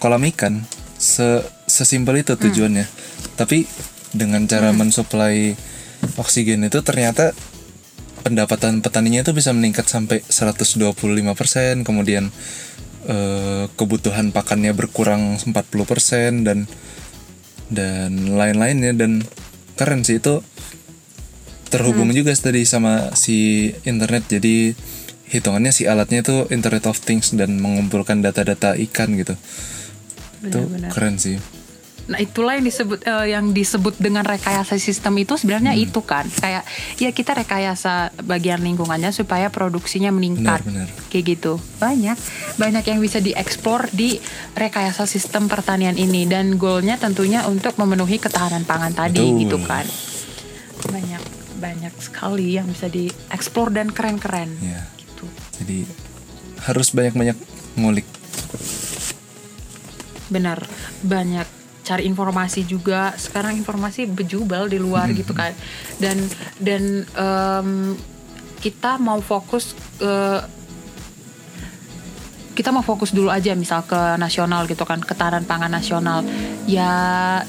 kolam 0.00 0.24
ikan. 0.32 0.64
Se 0.96 1.44
sesimpel 1.68 2.24
itu 2.24 2.32
hmm. 2.32 2.42
tujuannya. 2.48 2.86
Hmm. 2.88 2.94
Tapi 3.36 3.68
dengan 4.16 4.48
cara 4.48 4.72
hmm. 4.72 4.76
mensuplai 4.80 5.52
oksigen 6.16 6.64
itu 6.64 6.80
ternyata 6.80 7.36
pendapatan 8.20 8.84
petaninya 8.84 9.24
itu 9.24 9.32
bisa 9.32 9.50
meningkat 9.56 9.88
sampai 9.88 10.20
125%, 10.28 10.76
kemudian 11.84 12.28
uh, 13.06 13.64
kebutuhan 13.78 14.34
pakannya 14.34 14.74
berkurang 14.74 15.38
40% 15.40 15.54
dan 16.44 16.68
dan 17.70 18.10
lain-lainnya. 18.34 18.92
Dan 18.92 19.22
keren 19.78 20.02
sih 20.02 20.18
itu 20.18 20.42
terhubung 21.70 22.10
hmm. 22.10 22.18
juga 22.24 22.32
tadi 22.34 22.66
sama 22.66 23.14
si 23.14 23.70
internet. 23.86 24.26
Jadi 24.26 24.74
hitungannya 25.30 25.70
si 25.70 25.86
alatnya 25.86 26.26
itu 26.26 26.50
Internet 26.50 26.90
of 26.90 26.98
Things 26.98 27.30
dan 27.38 27.62
mengumpulkan 27.62 28.18
data-data 28.18 28.74
ikan 28.90 29.14
gitu. 29.14 29.38
Benar, 30.42 30.50
itu 30.50 30.60
keren 30.90 31.16
sih 31.20 31.38
Nah 32.10 32.18
itulah 32.18 32.58
yang 32.58 32.66
disebut 32.66 32.98
uh, 33.06 33.22
yang 33.22 33.54
disebut 33.54 33.94
dengan 34.02 34.26
rekayasa 34.26 34.74
sistem 34.82 35.14
itu 35.22 35.38
sebenarnya 35.38 35.78
hmm. 35.78 35.84
itu 35.86 36.00
kan. 36.02 36.26
Kayak 36.26 36.66
ya 36.98 37.14
kita 37.14 37.38
rekayasa 37.38 38.10
bagian 38.26 38.66
lingkungannya 38.66 39.14
supaya 39.14 39.46
produksinya 39.46 40.10
meningkat. 40.10 40.66
Benar, 40.66 40.90
benar. 40.90 41.06
kayak 41.06 41.24
gitu. 41.38 41.62
Banyak 41.78 42.18
banyak 42.58 42.84
yang 42.90 42.98
bisa 42.98 43.22
dieksplor 43.22 43.94
di 43.94 44.18
rekayasa 44.58 45.06
sistem 45.06 45.46
pertanian 45.46 45.94
ini. 45.94 46.26
Dan 46.26 46.58
goalnya 46.58 46.98
tentunya 46.98 47.46
untuk 47.46 47.78
memenuhi 47.78 48.18
ketahanan 48.18 48.66
pangan 48.66 48.90
tadi 48.90 49.22
Betul. 49.22 49.40
gitu 49.46 49.58
kan. 49.62 49.86
Banyak 50.90 51.22
banyak 51.62 51.94
sekali 52.02 52.58
yang 52.58 52.66
bisa 52.66 52.90
dieksplor 52.90 53.70
dan 53.70 53.94
keren-keren. 53.94 54.50
Ya. 54.58 54.82
gitu. 54.98 55.30
Jadi 55.62 55.86
harus 56.66 56.90
banyak-banyak 56.90 57.38
ngulik. 57.78 58.06
Benar. 60.26 60.66
Banyak 61.06 61.59
cari 61.90 62.06
informasi 62.06 62.62
juga. 62.62 63.10
Sekarang 63.18 63.58
informasi 63.58 64.06
bejubel 64.06 64.70
di 64.70 64.78
luar 64.78 65.10
hmm. 65.10 65.16
gitu 65.18 65.34
kan. 65.34 65.50
Dan 65.98 66.22
dan 66.62 66.82
um, 67.18 67.98
kita 68.62 69.02
mau 69.02 69.18
fokus 69.18 69.74
uh, 69.98 70.38
kita 72.54 72.70
mau 72.70 72.84
fokus 72.84 73.10
dulu 73.10 73.32
aja 73.32 73.56
misal 73.56 73.82
ke 73.88 74.20
nasional 74.20 74.68
gitu 74.70 74.86
kan 74.86 75.02
ketahanan 75.02 75.42
pangan 75.42 75.72
nasional. 75.72 76.22
Ya 76.70 76.92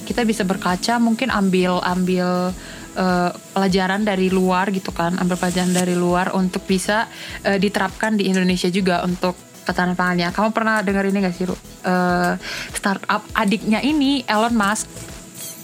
kita 0.09 0.25
bisa 0.25 0.41
berkaca 0.41 0.97
mungkin 0.97 1.29
ambil 1.29 1.77
ambil 1.85 2.55
uh, 2.97 3.29
pelajaran 3.53 4.01
dari 4.01 4.33
luar 4.33 4.73
gitu 4.73 4.89
kan 4.89 5.19
ambil 5.21 5.37
pelajaran 5.37 5.75
dari 5.75 5.93
luar 5.93 6.33
untuk 6.33 6.65
bisa 6.65 7.05
uh, 7.45 7.59
diterapkan 7.59 8.17
di 8.17 8.31
Indonesia 8.31 8.71
juga 8.71 9.03
untuk 9.05 9.50
ketahanan 9.63 9.93
pangannya. 9.93 10.29
Kamu 10.29 10.49
pernah 10.49 10.79
dengar 10.79 11.03
ini 11.03 11.17
gak 11.19 11.33
sih, 11.33 11.45
Ru? 11.45 11.55
Uh, 11.81 12.35
startup 12.71 13.21
adiknya 13.33 13.79
ini 13.79 14.21
Elon 14.23 14.53
Musk. 14.53 14.87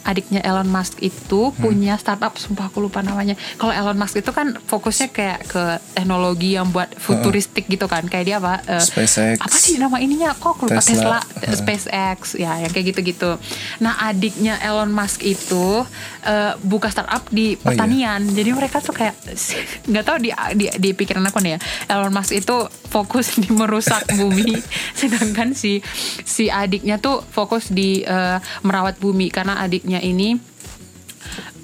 adiknya 0.04 0.40
Elon 0.40 0.64
Musk 0.66 1.04
itu 1.04 1.52
punya 1.54 2.00
startup 2.00 2.32
sumpah 2.34 2.72
aku 2.72 2.80
lupa 2.80 3.04
namanya. 3.04 3.36
Kalau 3.58 3.76
Elon 3.76 4.00
Musk 4.00 4.16
itu 4.16 4.32
kan 4.32 4.56
fokusnya 4.56 5.12
kayak 5.12 5.40
ke 5.46 5.64
teknologi 5.92 6.56
yang 6.56 6.72
buat 6.72 6.96
futuristik 6.96 7.68
gitu 7.68 7.86
kan. 7.86 8.08
Kayak 8.08 8.24
dia 8.24 8.36
apa? 8.40 8.64
eh, 8.70 8.80
SpaceX. 8.80 9.36
Apa 9.36 9.58
sih 9.58 9.76
nama 9.76 10.00
ininya? 10.00 10.32
Kok 10.32 10.48
aku 10.50 10.64
lupa 10.66 10.80
Tesla, 10.80 11.20
Tesla. 11.20 11.44
eh, 11.44 11.56
SpaceX 11.58 12.20
ya 12.40 12.56
yang 12.58 12.72
kayak 12.72 12.96
gitu-gitu. 12.96 13.36
Nah, 13.78 14.00
adiknya 14.02 14.56
Elon 14.62 14.88
Musk 14.90 15.20
itu 15.22 15.84
eh, 16.24 16.56
buka 16.58 16.88
startup 16.88 17.28
di 17.28 17.60
Oh, 17.60 17.68
iya. 17.68 17.76
pertanian. 17.76 18.22
Jadi 18.24 18.50
mereka 18.54 18.80
tuh 18.80 18.96
kayak 18.96 19.12
nggak 19.92 20.04
tahu 20.06 20.18
di, 20.18 20.32
di 20.56 20.66
di 20.72 20.90
pikiran 20.94 21.26
aku 21.26 21.44
nih 21.44 21.52
ya. 21.52 21.60
Elon 21.92 22.16
Musk 22.16 22.32
itu 22.32 22.56
fokus 22.88 23.36
di 23.38 23.52
merusak 23.52 24.08
bumi, 24.20 24.56
sedangkan 24.96 25.54
si 25.54 25.84
si 26.24 26.48
adiknya 26.48 26.98
tuh 26.98 27.22
fokus 27.22 27.70
di 27.70 28.02
eh, 28.02 28.40
merawat 28.64 28.98
bumi. 28.98 29.30
Karena 29.30 29.60
adiknya 29.60 30.00
ini 30.00 30.36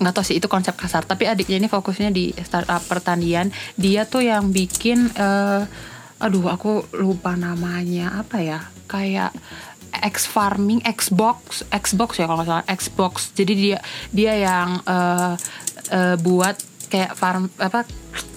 nggak 0.03 0.13
tahu 0.13 0.25
sih 0.27 0.37
itu 0.37 0.51
konsep 0.51 0.75
kasar. 0.75 1.07
Tapi 1.07 1.25
adiknya 1.25 1.57
ini 1.57 1.71
fokusnya 1.71 2.11
di 2.11 2.35
startup 2.43 2.83
pertanian. 2.85 3.49
Dia 3.79 4.03
tuh 4.03 4.27
yang 4.27 4.51
bikin 4.51 5.09
eh, 5.15 5.63
aduh 6.19 6.45
aku 6.51 6.85
lupa 6.99 7.39
namanya. 7.39 8.19
Apa 8.19 8.43
ya? 8.43 8.59
Kayak 8.85 9.31
X 9.93 10.25
farming 10.25 10.81
Xbox 10.83 11.63
Xbox 11.69 12.19
ya 12.19 12.25
kalau 12.27 12.43
nggak 12.43 12.49
salah. 12.49 12.65
Xbox. 12.67 13.13
Jadi 13.31 13.53
dia 13.55 13.79
dia 14.11 14.33
yang 14.35 14.83
eh, 14.83 15.33
eh, 15.93 16.15
buat 16.19 16.55
kayak 16.91 17.17
farm 17.17 17.49
apa 17.57 17.89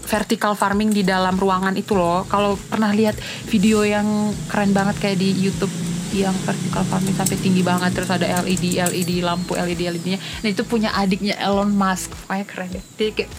vertical 0.07 0.55
farming 0.55 0.95
di 0.95 1.03
dalam 1.03 1.35
ruangan 1.37 1.75
itu 1.75 1.93
loh. 1.99 2.25
Kalau 2.31 2.55
pernah 2.57 2.95
lihat 2.95 3.19
video 3.51 3.83
yang 3.83 4.33
keren 4.49 4.71
banget 4.73 4.97
kayak 5.03 5.19
di 5.19 5.35
YouTube 5.35 5.73
yang 6.15 6.33
vertical 6.47 6.87
farming 6.87 7.13
sampai 7.13 7.37
tinggi 7.37 7.61
banget 7.61 7.91
terus 7.93 8.09
ada 8.09 8.25
LED 8.47 8.79
LED 8.79 9.21
lampu 9.21 9.59
LED 9.59 9.91
LED-nya 9.91 10.19
nah 10.41 10.49
itu 10.49 10.63
punya 10.63 10.95
adiknya 10.95 11.37
Elon 11.37 11.75
Musk. 11.75 12.15
Kayak 12.31 12.47
keren 12.49 12.69
deh 12.73 12.85
dia 12.97 13.11
kayak 13.13 13.31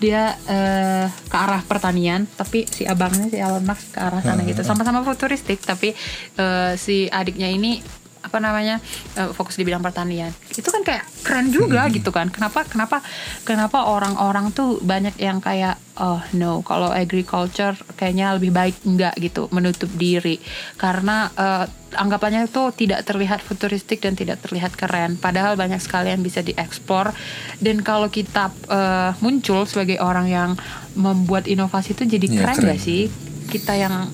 dia 0.00 0.22
eh, 0.48 1.06
ke 1.08 1.36
arah 1.36 1.60
pertanian 1.64 2.24
tapi 2.36 2.64
si 2.68 2.88
abangnya 2.88 3.28
si 3.28 3.36
Elon 3.40 3.64
Musk 3.64 3.96
ke 3.96 4.00
arah 4.00 4.20
sana 4.20 4.44
gitu. 4.44 4.62
Sama-sama 4.62 5.02
futuristik 5.02 5.58
tapi 5.64 5.96
eh, 6.36 6.72
si 6.76 7.08
adiknya 7.08 7.48
ini 7.50 7.99
apa 8.20 8.36
namanya 8.36 8.78
eh, 9.16 9.30
fokus 9.32 9.56
di 9.56 9.64
bidang 9.64 9.80
pertanian. 9.80 10.30
Itu 10.52 10.68
kan 10.68 10.84
kayak 10.84 11.04
keren 11.24 11.48
juga 11.48 11.88
gitu 11.88 12.12
kan. 12.12 12.28
Kenapa 12.28 12.68
kenapa 12.68 13.00
kenapa 13.42 13.88
orang-orang 13.88 14.52
tuh 14.52 14.76
banyak 14.80 15.16
yang 15.16 15.40
kayak 15.40 15.80
oh 15.96 16.20
no 16.36 16.60
kalau 16.60 16.88
agriculture 16.92 17.76
kayaknya 17.96 18.36
lebih 18.36 18.52
baik 18.52 18.76
enggak 18.84 19.16
gitu 19.16 19.48
menutup 19.50 19.88
diri. 19.96 20.36
Karena 20.76 21.32
eh, 21.32 21.66
anggapannya 21.90 22.46
itu 22.46 22.70
tidak 22.76 23.02
terlihat 23.02 23.42
futuristik 23.42 23.98
dan 23.98 24.14
tidak 24.14 24.38
terlihat 24.44 24.78
keren. 24.78 25.18
Padahal 25.18 25.58
banyak 25.58 25.82
sekali 25.82 26.14
yang 26.14 26.22
bisa 26.22 26.44
diekspor 26.44 27.10
dan 27.58 27.80
kalau 27.80 28.06
kita 28.12 28.52
eh, 28.68 29.10
muncul 29.24 29.64
sebagai 29.64 29.98
orang 29.98 30.28
yang 30.28 30.50
membuat 30.94 31.46
inovasi 31.46 31.94
itu 31.94 32.04
jadi 32.04 32.26
Iya, 32.26 32.38
keren 32.42 32.56
keren. 32.60 32.68
gak 32.74 32.80
sih 32.82 33.02
kita 33.50 33.74
yang 33.74 34.08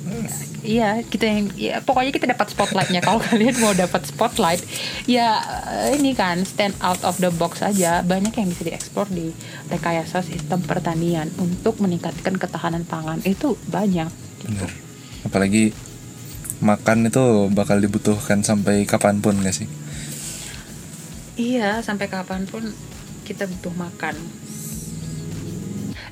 Iya, 0.66 1.06
kita 1.06 1.24
yang 1.30 1.46
ya, 1.54 1.78
pokoknya 1.78 2.10
kita 2.10 2.26
dapat 2.26 2.50
spotlightnya. 2.50 2.98
Kalau 2.98 3.22
kalian 3.30 3.54
mau 3.62 3.70
dapat 3.70 4.02
spotlight, 4.02 4.66
ya 5.06 5.38
eh, 5.86 5.94
ini 5.94 6.10
kan 6.18 6.42
stand 6.42 6.74
out 6.82 6.98
of 7.06 7.22
the 7.22 7.30
box 7.30 7.62
aja. 7.62 8.02
Banyak 8.02 8.34
yang 8.34 8.50
bisa 8.50 8.66
diekspor 8.66 9.06
di 9.06 9.30
rekayasa 9.70 10.26
sistem 10.26 10.58
pertanian 10.66 11.30
untuk 11.38 11.78
meningkatkan 11.78 12.34
ketahanan 12.34 12.82
pangan 12.82 13.22
itu 13.22 13.54
banyak. 13.70 14.10
Apalagi 15.22 15.70
makan 16.58 17.14
itu 17.14 17.46
bakal 17.54 17.78
dibutuhkan 17.78 18.42
sampai 18.42 18.82
kapan 18.90 19.22
pun 19.22 19.38
gak 19.38 19.54
sih? 19.54 19.70
Iya, 21.38 21.78
sampai 21.86 22.10
kapan 22.10 22.42
pun 22.50 22.74
kita 23.22 23.46
butuh 23.46 23.74
makan. 23.78 24.18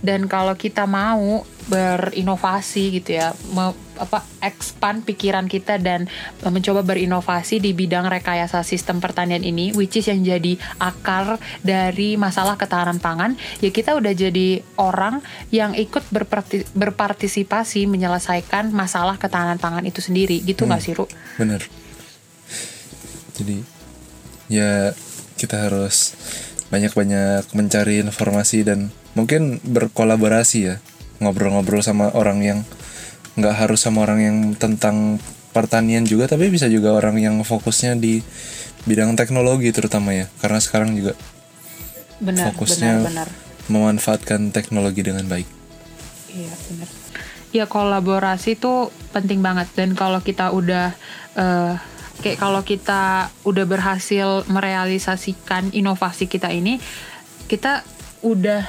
Dan 0.05 0.29
kalau 0.29 0.53
kita 0.53 0.85
mau 0.85 1.49
berinovasi 1.65 3.01
gitu 3.01 3.17
ya, 3.17 3.33
me- 3.53 3.77
apa 3.95 4.27
expand 4.43 5.07
pikiran 5.07 5.47
kita 5.47 5.79
dan 5.79 6.11
mencoba 6.43 6.83
berinovasi 6.83 7.63
di 7.63 7.71
bidang 7.71 8.11
rekayasa 8.11 8.67
sistem 8.67 8.99
pertanian 8.99 9.41
ini, 9.47 9.71
which 9.73 9.95
is 9.95 10.11
yang 10.11 10.27
jadi 10.27 10.59
akar 10.83 11.39
dari 11.63 12.19
masalah 12.19 12.59
ketahanan 12.59 12.99
pangan, 12.99 13.39
ya 13.63 13.71
kita 13.71 13.95
udah 13.95 14.13
jadi 14.13 14.67
orang 14.83 15.23
yang 15.55 15.79
ikut 15.79 16.03
berparti- 16.11 16.67
berpartisipasi 16.75 17.87
menyelesaikan 17.87 18.75
masalah 18.75 19.15
ketahanan 19.17 19.63
pangan 19.63 19.87
itu 19.87 20.03
sendiri, 20.03 20.43
gitu 20.43 20.67
nggak 20.67 20.83
sih, 20.83 20.93
Ru? 20.99 21.07
Bener. 21.39 21.63
Jadi 23.35 23.63
ya 24.51 24.91
kita 25.39 25.71
harus 25.71 26.15
banyak-banyak 26.69 27.55
mencari 27.55 28.03
informasi 28.03 28.67
dan 28.67 28.91
mungkin 29.15 29.63
berkolaborasi 29.63 30.59
ya 30.67 30.83
ngobrol-ngobrol 31.25 31.81
sama 31.81 32.13
orang 32.13 32.45
yang 32.45 32.59
nggak 33.35 33.57
harus 33.57 33.83
sama 33.83 34.05
orang 34.05 34.21
yang 34.23 34.37
tentang 34.55 35.19
pertanian 35.51 36.05
juga 36.05 36.29
tapi 36.29 36.51
bisa 36.51 36.69
juga 36.69 36.95
orang 36.95 37.19
yang 37.19 37.35
fokusnya 37.41 37.97
di 37.97 38.23
bidang 38.85 39.17
teknologi 39.17 39.73
terutama 39.73 40.13
ya 40.13 40.27
karena 40.39 40.61
sekarang 40.61 40.93
juga 40.95 41.17
Benar, 42.15 42.55
Fokusnya- 42.55 43.03
benar, 43.03 43.27
benar. 43.27 43.29
memanfaatkan 43.65 44.53
teknologi 44.53 45.03
dengan 45.03 45.27
baik. 45.27 45.49
Iya 46.31 46.55
benar. 46.71 46.89
Ya 47.51 47.65
kolaborasi 47.67 48.55
itu 48.55 48.89
penting 49.11 49.43
banget 49.43 49.67
dan 49.75 49.99
kalau 49.99 50.23
kita 50.23 50.55
udah 50.55 50.95
eh, 51.35 51.73
kayak 52.23 52.39
kalau 52.39 52.63
kita 52.63 53.29
udah 53.43 53.65
berhasil 53.67 54.47
merealisasikan 54.47 55.75
inovasi 55.75 56.31
kita 56.31 56.55
ini, 56.55 56.79
kita 57.51 57.83
udah 58.23 58.63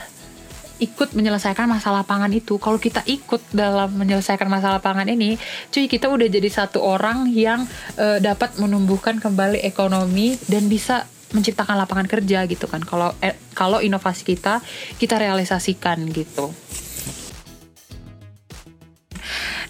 ikut 0.79 1.15
menyelesaikan 1.15 1.67
masalah 1.69 2.03
pangan 2.03 2.31
itu. 2.35 2.59
Kalau 2.59 2.79
kita 2.79 3.01
ikut 3.07 3.41
dalam 3.55 3.95
menyelesaikan 3.95 4.47
masalah 4.51 4.83
pangan 4.83 5.07
ini, 5.07 5.39
cuy 5.71 5.87
kita 5.87 6.11
udah 6.11 6.27
jadi 6.27 6.49
satu 6.51 6.83
orang 6.83 7.31
yang 7.31 7.63
eh, 7.95 8.19
dapat 8.19 8.59
menumbuhkan 8.59 9.19
kembali 9.19 9.63
ekonomi 9.63 10.35
dan 10.51 10.67
bisa 10.67 11.07
menciptakan 11.31 11.79
lapangan 11.79 12.07
kerja 12.07 12.47
gitu 12.47 12.67
kan. 12.67 12.83
Kalau 12.83 13.15
eh, 13.23 13.35
kalau 13.55 13.79
inovasi 13.79 14.23
kita 14.27 14.59
kita 14.99 15.15
realisasikan 15.19 16.03
gitu. 16.11 16.51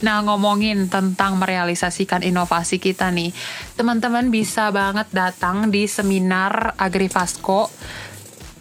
Nah 0.04 0.20
ngomongin 0.28 0.92
tentang 0.92 1.40
merealisasikan 1.40 2.20
inovasi 2.20 2.84
kita 2.84 3.08
nih 3.16 3.32
Teman-teman 3.80 4.28
bisa 4.28 4.68
banget 4.72 5.08
datang 5.16 5.72
di 5.72 5.88
seminar 5.88 6.76
Agrifasco 6.76 7.72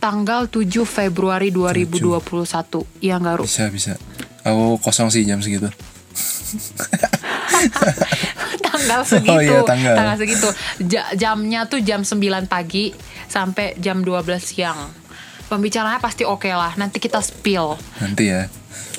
Tanggal 0.04 0.52
7 0.52 0.68
Februari 0.84 1.48
2021 1.48 3.00
Iya 3.00 3.16
nggak 3.16 3.34
Ru? 3.40 3.44
Bisa 3.48 3.72
bisa. 3.72 3.96
Aku 4.44 4.76
kosong 4.76 5.08
sih 5.08 5.24
jam 5.24 5.40
segitu. 5.40 5.72
tanggal 8.64 9.00
segitu 9.02 9.32
Oh 9.32 9.40
iya, 9.40 9.60
tanggal. 9.64 9.96
segitu 10.14 10.48
Ja- 10.84 11.08
Jamnya 11.16 11.64
tuh 11.64 11.80
jam 11.80 12.04
9 12.04 12.20
pagi 12.44 12.92
Sampai 13.26 13.74
jam 13.80 14.04
12 14.04 14.28
siang 14.38 14.92
Pembicaraannya 15.48 15.98
pasti 15.98 16.28
oke 16.28 16.52
lah 16.52 16.76
Nanti 16.76 17.00
kita 17.00 17.24
spill 17.24 17.74
Nanti 17.98 18.28
ya. 18.28 18.46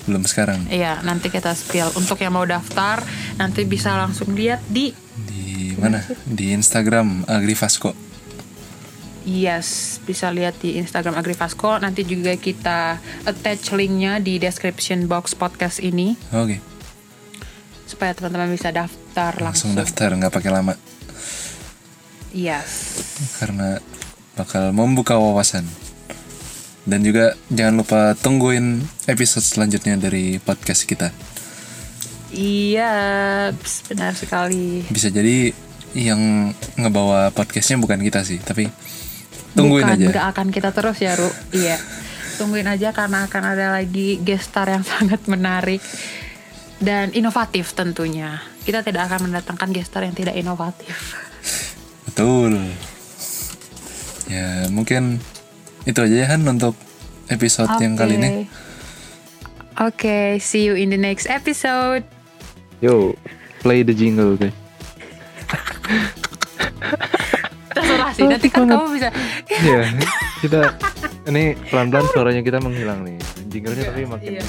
Belum 0.09 0.25
sekarang. 0.25 0.65
Iya 0.69 1.01
nanti 1.01 1.29
kita 1.29 1.53
spill 1.53 1.93
Untuk 1.95 2.17
yang 2.19 2.33
mau 2.33 2.43
daftar 2.43 3.05
Nanti 3.37 3.61
bisa 3.63 3.93
langsung 3.93 4.33
lihat 4.33 4.65
di 4.65 4.89
Di 5.29 5.77
mana? 5.77 6.01
Di 6.25 6.51
Instagram 6.51 7.29
Agrifasco. 7.29 7.93
Yes, 9.25 9.97
bisa 10.05 10.29
lihat 10.29 10.61
di 10.61 10.77
Instagram 10.77 11.17
Agrifasco. 11.17 11.81
Nanti 11.81 12.05
juga 12.05 12.37
kita 12.37 13.01
attach 13.25 13.73
linknya 13.73 14.21
di 14.21 14.37
description 14.37 15.09
box 15.09 15.33
podcast 15.33 15.81
ini 15.81 16.13
Oke. 16.29 16.61
supaya 17.85 18.13
teman-teman 18.13 18.53
bisa 18.53 18.69
daftar 18.69 19.33
Langsung 19.41 19.73
langsung. 19.73 19.77
daftar 19.77 20.13
nggak 20.13 20.29
pakai 20.31 20.51
lama 20.53 20.73
Yes. 22.29 23.01
karena 23.39 23.81
bakal 24.33 24.69
membuka 24.69 25.15
wawasan. 25.15 25.65
Dan 26.85 27.01
juga 27.01 27.33
jangan 27.49 27.81
lupa 27.81 28.13
tungguin 28.13 28.77
episode 29.07 29.41
selanjutnya 29.41 29.97
dari 29.97 30.37
podcast 30.37 30.85
kita. 30.85 31.09
Iya, 32.29 32.93
benar 33.89 34.13
sekali. 34.13 34.85
Bisa 34.85 35.09
jadi 35.09 35.49
yang 35.95 36.51
ngebawa 36.75 37.31
podcastnya 37.31 37.79
bukan 37.79 37.97
kita 38.03 38.21
sih, 38.21 38.37
tapi 38.37 38.67
tungguin 39.55 39.87
Bukan, 39.87 39.97
aja. 39.97 40.07
nggak 40.11 40.27
akan 40.35 40.47
kita 40.51 40.69
terus 40.75 40.97
ya, 40.99 41.15
Ru. 41.15 41.31
Iya. 41.55 41.79
Tungguin 42.35 42.67
aja 42.67 42.91
karena 42.91 43.25
akan 43.25 43.43
ada 43.55 43.71
lagi 43.79 44.19
guest 44.19 44.51
star 44.51 44.67
yang 44.67 44.83
sangat 44.91 45.23
menarik 45.25 45.79
dan 46.83 47.15
inovatif 47.15 47.71
tentunya. 47.71 48.43
Kita 48.67 48.83
tidak 48.83 49.07
akan 49.09 49.31
mendatangkan 49.31 49.71
guest 49.71 49.95
star 49.95 50.03
yang 50.03 50.13
tidak 50.13 50.35
inovatif. 50.35 51.15
Betul. 52.05 52.59
Ya 54.27 54.67
mungkin 54.69 55.23
itu 55.85 55.99
aja 56.01 56.15
ya 56.15 56.27
Han 56.33 56.43
untuk 56.49 56.75
episode 57.29 57.71
yang 57.79 57.95
kali 57.95 58.17
ini. 58.19 58.29
Oke, 59.75 60.39
see 60.39 60.63
you 60.65 60.73
in 60.73 60.89
the 60.89 60.99
next 60.99 61.27
episode. 61.27 62.07
Yo, 62.79 63.15
play 63.59 63.83
the 63.83 63.93
jingle 63.93 64.35
guys. 64.39 64.55
Sih. 68.15 68.23
Nanti 68.23 68.47
kan 68.47 68.63
banget. 68.63 68.75
kamu 68.79 68.87
bisa 68.95 69.09
Iya, 69.51 69.79
kita 70.39 70.59
ini 71.27 71.43
pelan-pelan 71.67 72.05
suaranya 72.15 72.41
kita 72.41 72.57
menghilang 72.63 73.03
nih. 73.03 73.19
Jinglenya 73.51 73.91
tapi 73.91 74.03
makin 74.07 74.31
Iya. 74.39 74.43